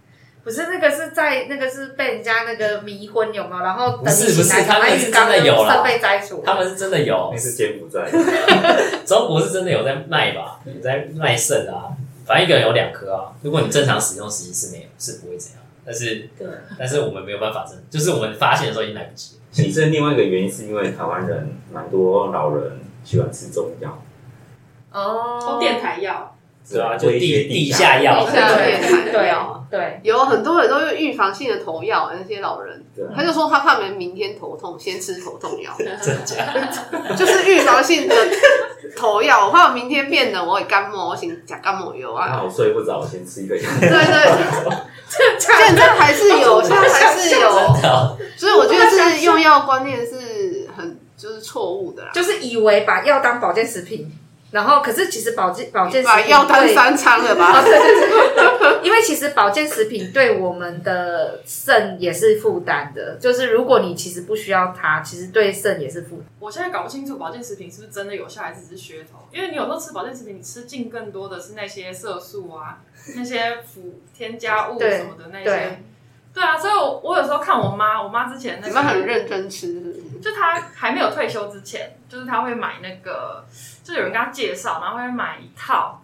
[0.42, 3.62] 不是那个是在那个是被人家那个迷昏有没有？
[3.62, 8.11] 然后等不是你醒来不是他们是真的有啦肾被摘除，他们是真的有那，是柬埔寨，
[9.07, 10.61] 中国是真的有在卖吧？
[10.66, 11.94] 有在卖肾啊，
[12.27, 13.33] 反正一个人有两颗啊。
[13.42, 15.59] 如果你正常使用，实际是没有，是不会这样。
[15.87, 16.46] 但是，对
[16.79, 19.42] 但是我们没有办法真，就是我们发现的时候已经来不及了。
[19.54, 24.02] 洗肾另外一个原因是因为台湾人蛮多老人喜欢吃中药，
[24.90, 25.38] 哦。
[25.40, 26.36] 哦，电台药，
[26.68, 28.26] 是啊，就一些地地下药。
[28.26, 30.00] 地，下对电台对药对。
[30.02, 36.44] 有很多人都用预防性的投药，那些老人，对他就说他怕明明天头痛，先吃头痛药， 真假？
[37.14, 38.14] 就是预防性的
[38.96, 39.46] 投药。
[39.46, 42.28] 我怕我明天变冷，我会感冒，我先加感冒药啊。
[42.37, 43.62] 那我睡不着，我先吃一个药。
[43.80, 43.98] 对对，
[45.38, 47.50] 现在还是有，现在还是有，
[48.37, 52.11] 所以我觉得是用药观念是很就是错误的啦。
[52.12, 54.11] 就是以为把药当保健食品，
[54.50, 57.62] 然后可是其实保健保健食把品把药当三餐了 哦，吧？
[57.62, 58.53] 对对对对对，
[58.84, 66.26] 因为其实保健食品对我们的肾也是负担的，就是如果你其实不需要它，其实对肾也是负担。
[66.38, 69.26] 我现在搞不清楚保健食品是不是真的有效，还是只是噱头。
[69.32, 72.82] 因为你有时候吃保健食品，你吃进更多的是那些色素啊，
[73.16, 75.82] 那些辅添加物什么的那对些。
[76.34, 83.44] 对啊，所以我我有时候看我妈，我妈之前那你们很个，认真吃，是是就她还没有退休之前，就是她会买那个，
[83.84, 86.02] 就有人跟她介绍，然后会买一套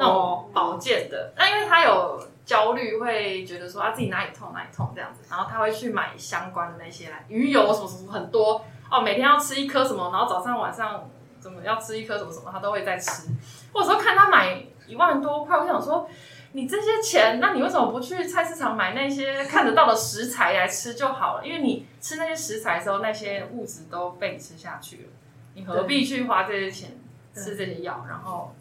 [0.00, 1.32] 那种保健的。
[1.36, 11.08] 那因为他有焦虑，会觉得说啊自己哪里痛哪里痛这样子，然后他会去买相关的那些来鱼油什么什么很多哦，每天要吃一颗什么，然后早上晚上
[11.38, 13.28] 怎么要吃一颗什么什么，他都会在吃。
[13.72, 16.08] 或者说看他买一万多块，我想说。
[16.52, 21.46] 你这些钱，那你为什么不去菜市场买那些看得到的食材来吃就好了？
[21.46, 25.08] 因为你吃那些食材的时候，那些物质都被你吃下去了，
[25.54, 26.98] 你何必去花这些钱
[27.32, 28.04] 吃这些药？
[28.08, 28.52] 然后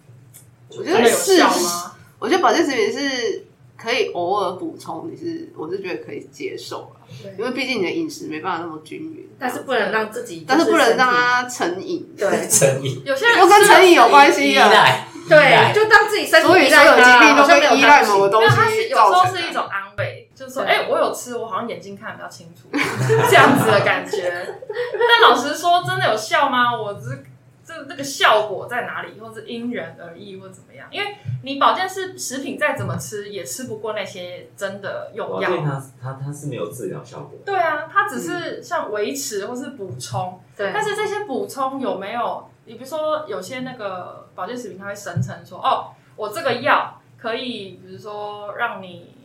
[0.78, 1.92] 我觉得是效吗？
[2.20, 3.46] 我觉得保健食品是
[3.78, 14.62] 可以偶尔补充，你是我是觉得可以接受了，因为毕竟你的饮食没办法那么均匀，但是不能让自己，但是不能让它成瘾，对 成瘾、有些人又跟成瘾有关系依的。
[14.68, 19.26] 赖、对，就当自己身体所以所有疾病都跟依赖某个东西有时候。
[19.28, 22.68] 是一种安慰，就就是说，哎，我有吃，我好像眼睛看比较清楚，
[23.30, 24.56] 这样子的感觉。
[24.94, 26.76] 但老实说，真的有效吗？
[26.76, 27.24] 我只。
[27.80, 30.88] 这这个效果在哪里，或是因人而异，或怎么样？
[30.92, 35.50] 因为你保健是食品再怎么吃，也吃不过那些真的用药。
[35.64, 37.40] 它它它是没有治疗效果。
[37.46, 40.42] 对啊，它只是像维持或是补充。
[40.58, 40.72] 对。
[40.74, 42.50] 但是这些补充有没有？
[42.66, 49.16] 你比如说，有些那个保健食品，它会声称说：“哦，我这个药可以，比如说让你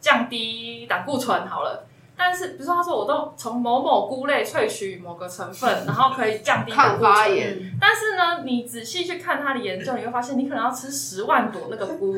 [0.00, 1.84] 降低胆固醇。”好了。
[2.18, 7.72] 但是，比如说，他说我都从某某菇类萃取某个成分，然后可以降低抗发炎。
[7.80, 12.16] 但是呢，你仔细去看他的研究，你会发现，你可能要吃十万朵那个菇，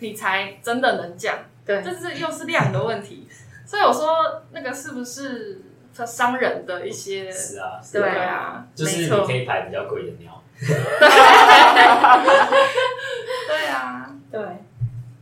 [0.00, 1.36] 你才真的能降。
[1.64, 3.28] 对，这是又是量的问题。
[3.64, 5.62] 所以我说，那个是不是
[6.04, 7.30] 商人的一些？
[7.30, 10.42] 是啊，对啊，就是你可以排比较贵的尿。
[13.48, 14.40] 对啊，对。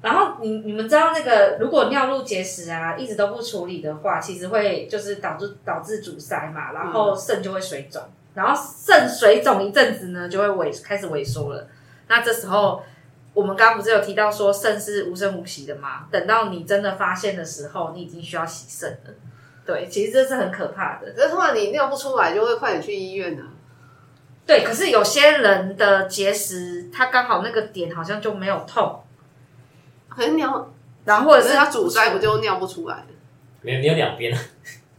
[0.06, 8.00] 然后你你们知道那个，如果尿路结石啊，一直都不处理的话，其实会就是导致导致阻塞嘛，然后肾就会水肿，
[8.32, 11.66] 然后肾水肿一阵子呢，就会萎开始萎缩了。
[12.06, 12.80] 那这时候
[13.34, 16.06] 我们刚刚不是有提到说肾是无声无息的嘛？
[16.12, 19.12] 等到你真的发现的时候，你已经需要洗肾了。
[19.66, 21.12] 对，其实这是很可怕的。
[21.16, 23.42] 那话你尿不出来，就会快点去医院呢。
[24.46, 29.02] 对，可是有些人的结石，他刚好那个点好像就没有痛。
[30.16, 30.68] 可尿，
[31.04, 33.04] 然后或者是他阻塞，不就尿不出来？
[33.60, 34.36] 没有，你有两边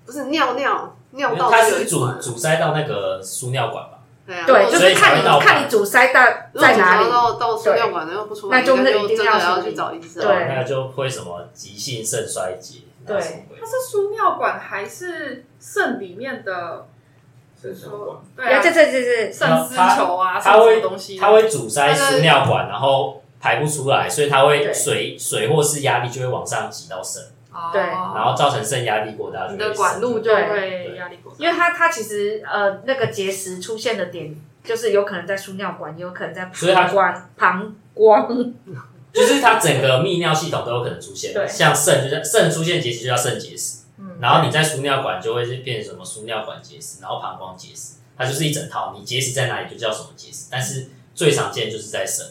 [0.05, 3.99] 不是尿尿尿道，它是阻阻塞到那个输尿管吧？
[4.25, 6.21] 对啊，对，就是看你看你阻塞到
[6.53, 10.21] 在哪里，到到输尿管的又不出来，那就是一定要去找医生。
[10.21, 12.79] 对，那就会什么急性肾衰竭。
[13.05, 16.87] 对，它是输尿管还是肾里面的
[17.61, 18.17] 肾小管？
[18.35, 23.21] 对啊，这这这这肾丝球啊，它会东西，它会阻塞输尿管，然后。
[23.39, 27.21] 排不出来，所以它会水水或是压力就会往上挤到肾，
[27.71, 31.37] 对，然后造成肾压力过大，你的管路就会压力过大。
[31.37, 38.53] 因为它它其实呃那个结石出现的点，就是有可能在输尿管，也有可能在膀胱，膀胱，
[39.13, 41.33] 就是它整个泌尿系统都有可能出现。
[41.33, 48.95] 对，像肾就是肾出现结石就叫肾结石，嗯，然后你在输尿管就会是变成什么输尿管结石，然后膀胱结石，它就是一整套。
[48.97, 52.25] 你结石在哪里就叫什么结石，但是最常见就是在肾。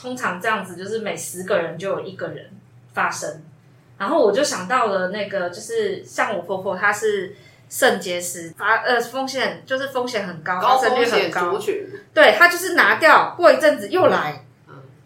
[0.00, 2.50] 通常这样子就是每十个人就有一个人
[2.94, 3.42] 发生，
[3.98, 7.36] 然后我就想到了那个，就是像我婆婆，她是
[7.68, 11.60] 肾结石，发呃风险就是风险很高，发生率很高。
[12.14, 14.46] 对，她就是拿掉，过一阵子又来，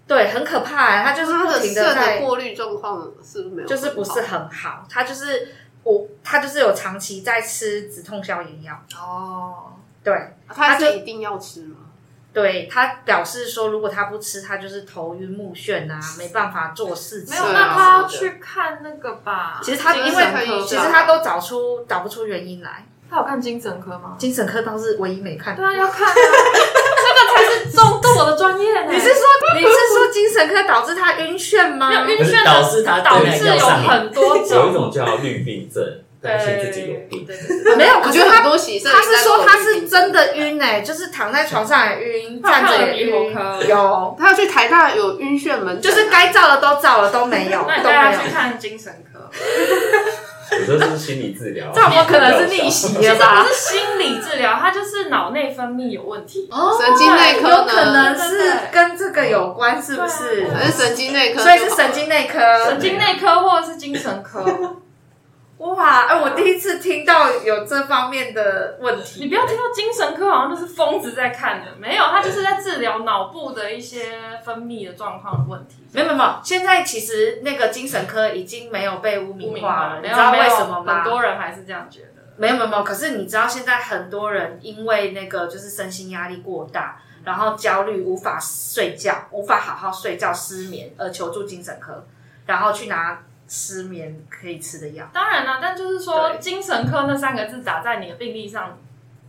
[0.07, 1.03] 对，很可怕。
[1.03, 4.87] 她就是不停的在过滤状况是不是没有，就是不是很好。
[4.89, 5.49] 她就是
[5.83, 8.81] 我，她就是有长期在吃止痛消炎药。
[8.97, 9.73] 哦，
[10.05, 10.15] 对，
[10.49, 11.79] 她就一定要吃吗？
[12.35, 17.33] 对他表示说，如果他不吃，他就是头晕目眩啊，没办法做事情。
[17.33, 19.61] 没有，那他要去看那个吧。
[19.63, 22.85] 其实他因为其实他都找出找不出原因来。
[23.09, 24.17] 他有看精神科吗？
[24.19, 25.55] 精神科倒是唯一没看。
[25.55, 26.21] 对啊，要看啊，这
[27.15, 28.91] 个才是重度我的专业呢。
[28.91, 29.21] 你是说
[29.55, 31.93] 你是说精神科导致他晕眩吗？
[32.09, 35.85] 晕眩导致他导致有很多种，有一种叫绿病症。
[36.25, 37.27] 担心自己有病，
[37.77, 38.01] 没有。
[38.03, 43.13] 我觉得很多喜他是说他是真的晕哎，就是躺在床上也晕， 站着也晕。
[43.69, 48.13] 有，他要去台大有晕眩门，就是该照的都照了，都没有，都没有。
[48.23, 49.29] 去看精神科，
[50.67, 53.45] 有的是心理治疗，这怎么可能是逆袭的吧？
[53.47, 56.49] 是心理治疗，他就是脑内分泌有问题。
[56.51, 60.47] 哦，神经内科有可能是跟这个有关，是不是？
[60.65, 64.43] 是神经内科，所以是神经内科，神经内科或者是精神科。
[65.59, 66.07] 哇！
[66.07, 69.21] 哎，我第一次听到有这方面的问题。
[69.21, 75.87] 你不要听到精神科好像都是疯子在看的，没有，他就是在治疗脑部的一些分泌的状况的问题。
[75.93, 81.03] 没有没有，现在其实那个精神科已经没有被污名化了，你知道为什么吗？
[81.03, 82.09] 很多人还是这样觉得。
[82.37, 92.05] 没有没有没有，可是你知道现在很多人因为那个就是身心压力过大，然后焦虑无法睡觉，无法好好睡觉，失眠而求助精神科，
[92.47, 93.23] 然后去拿。
[93.49, 98.79] 失眠可以吃的药，当然啦，但就是说精神科那三个字打在你的病历上，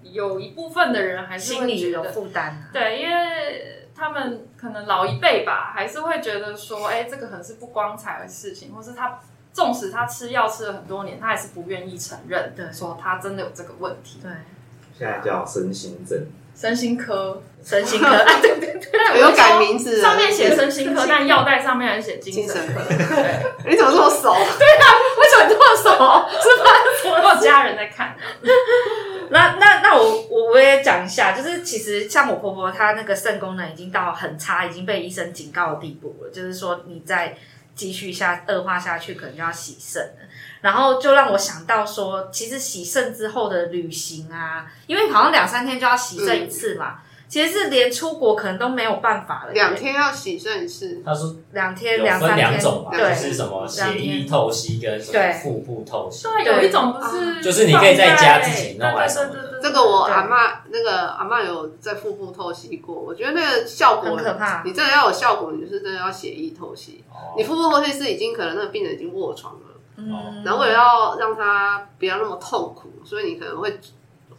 [0.04, 2.64] 有一部分的人还是心里有负担。
[2.72, 9.20] 对，因为他们可能老一辈吧，还是会觉得说，哎，这个很是不光彩的事情，或是他
[9.52, 14.20] 纵使他吃药吃了很多年，他还是不愿意承认，对，说他真的有这个问题。
[14.22, 14.32] 对，
[14.98, 16.26] 现在叫身心症。
[16.56, 18.08] 身心科，身心科，
[18.42, 22.82] 对对对，有改名字，上面写身心科， 但药袋上面还写精神科。
[22.88, 22.98] 对，
[23.72, 24.34] 你怎么这么熟？
[24.58, 24.86] 对啊，
[25.20, 26.30] 为什么这么熟？
[26.42, 26.72] 是吧？
[27.06, 28.16] 我有家人在看。
[29.30, 36.30] 那那那我我我也讲一下，就是其实像我婆婆，她那个肾功能已经到很差，已经被医生警告的地步了。
[36.30, 37.36] 就是说你再
[37.76, 40.28] 继续下恶化下去，可能就要洗肾了。
[40.62, 47.00] 然后就让我想到说，其实洗肾之后的旅行啊，因为好像两三天就要洗肾一次嘛。
[47.28, 49.52] 其实是连出国可能都没有办法了。
[49.52, 51.02] 两天要洗肾一次。
[51.04, 56.28] 他说两天两三两种吧，对，是什么血液透析跟什么腹部透析。
[56.28, 59.60] 对，有一种不是，就是你可以在家自己弄来什么的。
[59.62, 64.62] 这个我阿妈那个阿妈有在腹部透析过，我觉得那个效果很可怕。
[64.64, 67.04] 你真的要有效果，你就是真的要血液透析。
[67.36, 69.60] 你腹部透析是已经可能那个病人已经卧床了，
[69.98, 73.80] 嗯，然后为了要让他不要那么痛苦，所以你可能会。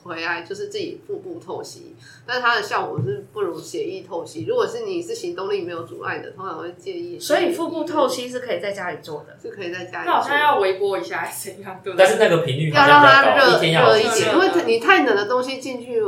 [0.07, 4.45] 回来就是自己腹部透析，但是它的效果是不如血液透析。
[4.47, 7.19] 如果是你是行动力没有阻碍的，通常会建议。
[7.19, 10.07] 所以腹部透析是可以在家里做的，是可以在家里。
[10.07, 11.81] 那好像要微波一下还是怎样？
[11.83, 11.95] 对。
[11.99, 16.03] 但是那个频率要让它热热一点，因为你太冷的东西进去。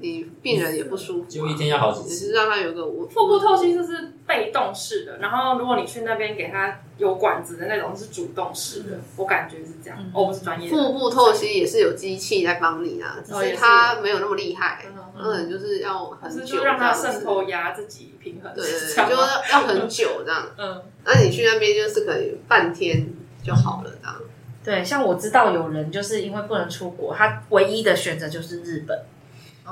[0.00, 10.70] 你病人也不舒服，就一天要好几次，只是让他有个腹部透析就是被动式的，然后如果你去那边给他有管子的那种是主动式的，我感觉是这样，我不是专业。
[10.70, 14.84] 腹部透析也是有机器在帮你啊，只是它没有那么厉害，
[15.18, 23.04] 嗯，就是要很久让它渗透压自己平衡，对对对，就要很久这样，嗯， 那你去那边就是可以半天
[23.42, 24.16] 就好了这样。
[24.64, 28.96] 对，像我知道有人就是因为不能出国，他唯一的选择就是日本。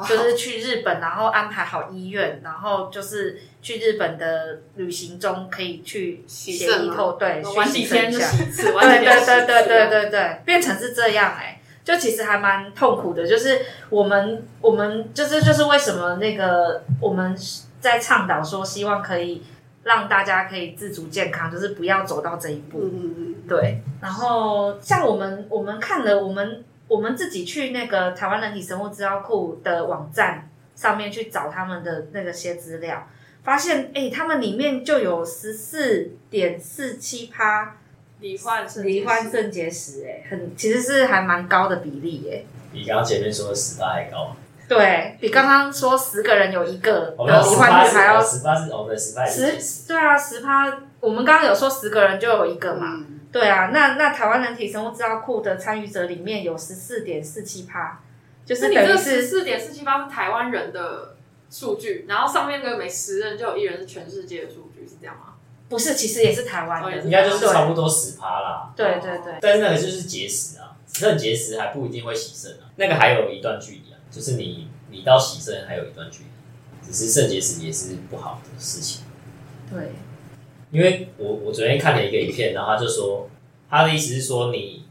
[0.09, 13.27] 就是去日本，然后安排好医院，然后就是去日本的旅行中可以去写一透，对， 玩几天就洗一次，对对对对对对对，变成是这样哎，就其实还蛮痛苦的。
[13.27, 17.37] 就是我们我们就是就是为什么那个我们
[17.81, 19.43] 在倡导说，希望可以
[19.85, 22.81] 让大家可以自主健康，就是不要走到这一步。
[22.83, 23.81] 嗯嗯对。
[24.03, 26.65] 然后像我们我们看了我们。
[26.89, 33.09] 我们自己去那个台湾人体生物资料库的网站上面去找他们的那个些资料，
[33.43, 37.77] 发现哎，他们里面就有十四点四七趴
[38.21, 44.37] 罹患罹患肾结石，哎，很其实是还蛮高的比例，哎，比刚刚前面说的十八还高，
[44.69, 53.05] 对比刚刚说十个人有一个的罹患率还要十八是哦对十八十对啊十趴，我们刚刚有说十个人就有一个嘛。
[53.39, 58.01] 对啊，那那台湾人体生物资料库的参与者里面有十四点四七趴，
[58.45, 61.17] 就是等于是十四点四七趴是台湾人的
[61.51, 65.35] 数据，然后上面那个每十人就有一人是全世界的数据，是这样吗？
[65.69, 68.73] 不是，其实也是台湾的，应该就是差不多十趴啦。
[68.77, 79.05] 对对对，但是那个就是结石啊，肾结石还不一定会洗肾啊，那个还有一段距离啊，就是你你到洗肾还有一段距离，只是肾结石也是不好的事情。
[79.71, 79.91] 对。
[80.73, 83.31] 因为我我昨天看了一个影片，然后他就说，
[83.71, 84.83] 他的意思是说，你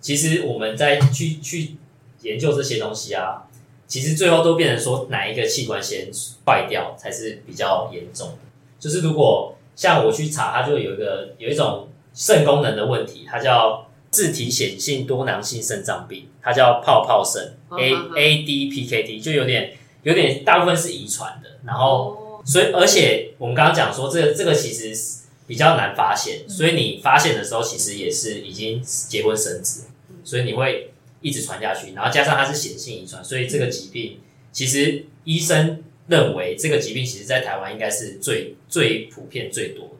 [0.00, 1.76] 其实我们在去去
[2.22, 3.46] 研究这些东西啊，
[3.86, 6.10] 其实最后都变成说哪一个器官先
[6.44, 8.34] 坏掉才是比较严重的。
[8.78, 21.50] 就是如果像我去查，它就有一个有一种肾功能的问题，它叫自体显性多囊性肾脏病，它叫泡泡肾 A A D P K T，就有点有点大部分是遗传的。
[21.64, 25.19] 然后所以而且我们刚刚讲说，这个这个其实。
[25.50, 29.88] 比较难发现，所以你发现的时候，其实也是已经结婚生子，
[30.22, 31.92] 所以你会一直传下去。
[31.92, 34.20] 然后加上它是显性遗传，所以这个疾病
[34.52, 39.94] 其实医生认为这个疾病其实在台湾应该是最最普遍最多的。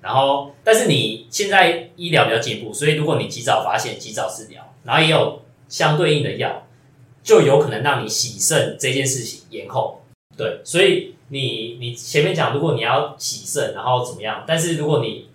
[0.00, 6.68] 然后，但是你现在医疗比较进步，所以如果你及早发现、及早治疗，然后也有相对应的药，
[7.24, 10.04] 就有可能让你洗肾这件事情延后。
[10.36, 11.16] 对，所以。
[11.28, 14.44] 你你前面讲，如果你要洗肾，然后怎么样？
[14.46, 15.28] 但是如果你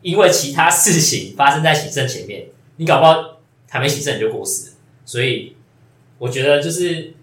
[0.00, 2.46] 因为其他事情发生在洗肾前面，
[2.76, 4.72] 你搞不好还没洗肾你就过世。
[5.04, 5.56] 所以
[6.18, 7.14] 我觉得就是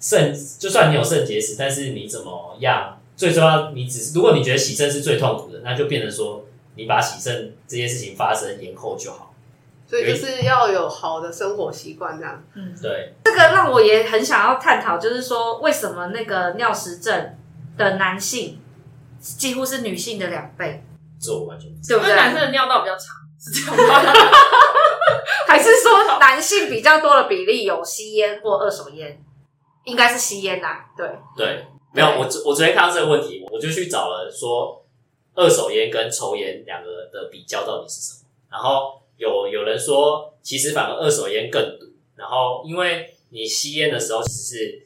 [0.00, 2.98] 肾，就算你有肾结石，但是你怎么样？
[3.14, 6.46] 最重要，你只是如果你觉得洗肾是最痛苦的，那就变成说
[6.76, 9.34] 你把洗肾这件事情发生延后就好。
[9.86, 12.42] 所以就是要有好的生活习惯，这样。
[12.54, 13.12] 嗯，对。
[13.24, 17.36] 这个让我也很想要探讨，就是说为什么那个尿石症。
[17.76, 18.60] 的男性
[19.20, 20.82] 几乎是女性的两倍，
[21.20, 22.14] 这我完全不知对不对？
[22.14, 24.12] 男生的尿道比较长，是这样吗？
[25.48, 29.22] 还是说男性比较多的比例有吸烟或二手烟？
[29.84, 31.06] 应该是吸烟呐，对
[31.36, 34.84] 对，没有我我昨天看到这个问题，我就去找了说
[35.34, 44.85] 二手烟跟抽烟两个的比较到底是什么，然后有有人说其实反而二手烟更毒，然后因为你吸烟的时候其实是。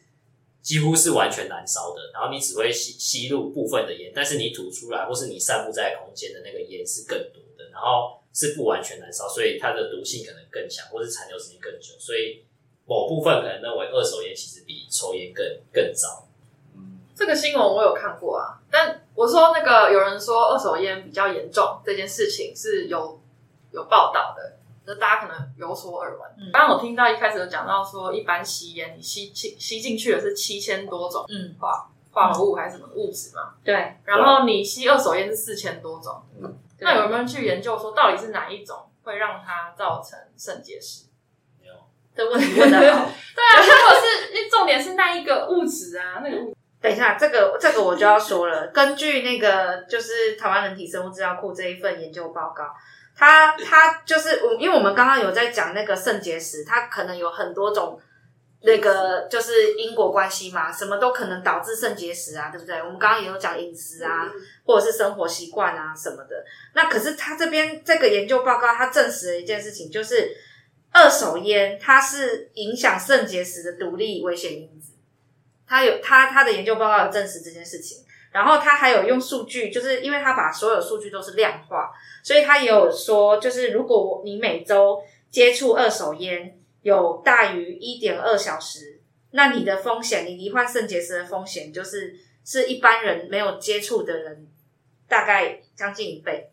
[0.62, 11.94] 几乎是完全燃烧的，然后你只会吸吸入部分的烟，但是你吐出来或是你散布在空间的那个烟是更多的，然后是不完全燃烧，所以它的毒性可能更强，或是残留时间更久。
[11.98, 12.44] 所以
[12.86, 16.28] 某部分可能认为二手烟其实比抽烟更更糟。
[16.74, 23.20] 嗯这个新闻我有看过啊，但我说那个有人说二手烟比较严重这件事情是有
[23.72, 24.56] 有报道的，
[24.90, 26.50] 就大家可能有所耳闻。
[26.52, 33.54] 刚刚我听到一开始有讲到说，一般吸烟你吸吸吸进去的是七千多种嗯化化合物还是什么物质嘛？
[33.62, 33.96] 对。
[34.04, 36.20] 然后你吸二手烟是四千多种，
[36.80, 41.04] 那有没有去研究说到底是哪一种会让它造成肾结石？
[41.60, 41.74] 没有，
[42.12, 42.82] 这问题问的好。
[43.36, 46.56] 对啊，如果是重点是那一个物质啊，那个物。
[46.82, 48.68] 等一下，这个这个我就要说了。
[48.68, 52.64] 根据那个就是台湾人体生物资料库这一份研究报告，
[53.20, 58.00] 它它就是我，因为我们刚刚有在讲那个肾结石，它可能有很多种
[58.62, 62.78] 那个就是因果关系嘛，什么都可能导致肾结石啊，对不对？
[62.78, 64.26] 我们刚刚也有讲饮食啊，
[64.64, 66.42] 或者是生活习惯啊什么的。
[66.72, 70.34] 那可是他这边这个研究报告，他证实了一件事情，就是
[70.90, 74.92] 二手烟它是影响肾结石的独立危险因子。
[75.66, 77.98] 他有他他的研究报告有证实这件事情，
[78.32, 81.90] 然后他还有用数据，就是因为他把所有数据都是量化，
[82.22, 89.00] 所以他也有说，就是如果你每周接触二手烟有大于一点二小时，
[89.32, 92.14] 那你的风险，你罹患肾结石的风险，就是
[92.44, 94.46] 是一般人没有接触的人
[95.08, 96.50] 大概将近一倍。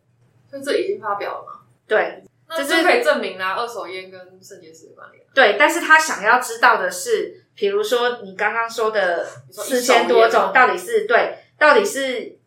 [0.50, 1.60] 所以这已经发表了吗？
[1.88, 5.24] 对，这是可以证明啊，二手烟跟肾结石的关联。
[5.34, 7.44] 对，但是他想要知道的是。
[7.60, 12.38] 比如说，你刚刚说的四千多种，到底是对，到底是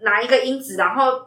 [0.00, 0.76] 哪一个因子？
[0.76, 1.26] 然后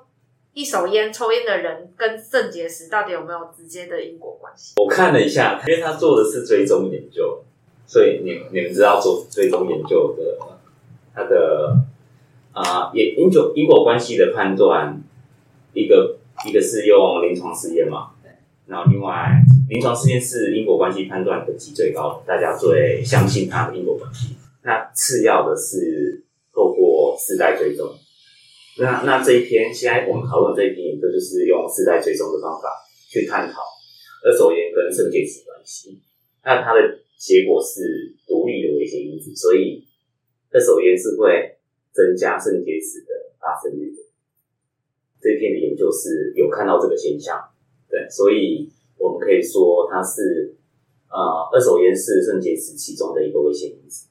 [0.53, 4.73] 一手烟抽烟的人跟肾结石到底有没有直接的因果关系？
[4.77, 7.43] 我看了一下，因为他做的是追踪研究，
[7.85, 10.37] 所以你你们知道做追踪研究的
[11.13, 11.77] 他的
[12.53, 15.01] 啊，也因果因果关系的判断，
[15.73, 16.17] 一个
[16.47, 18.11] 一个是用临床实验嘛。
[18.67, 19.29] 然后，另外，
[19.69, 24.35] 临床试验是因果关系判断等级最高，大家最相信它的因果关系。
[24.63, 26.23] 那次要的是
[27.25, 27.89] 世代追踪。
[28.77, 32.69] 那那这一篇，现在我们讨论这一篇研究，就是用世代追踪的方法
[33.09, 33.61] 去探讨
[34.23, 35.97] 二手烟跟肾结石关系。
[36.43, 39.83] 那它的结果是独立的危险因子，所以
[40.51, 41.57] 二手烟是会
[41.91, 44.03] 增加肾结石的发生率的。
[45.19, 47.41] 这篇的研究是有看到这个现象。
[47.89, 50.53] 对，所以我们可以说它是
[51.09, 54.07] 呃，二手烟是肾结石其中的一个危险因子。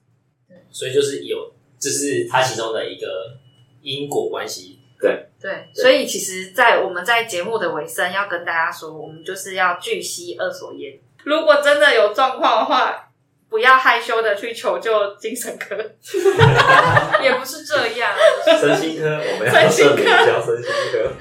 [0.49, 1.53] 对，所以就是有，
[1.85, 3.37] 这是它其中的一个
[3.83, 4.79] 因果关系。
[4.99, 10.99] 对对，所以其实，在我们在节目的尾声要跟大家说，我们就是要拒吸二手烟。
[11.25, 13.11] 如果真的有状况的话，
[13.51, 15.77] 不要害羞的去求救精神科，
[17.23, 18.13] 也不是这样，
[18.59, 21.13] 身心科，我们要身心科，叫身心科。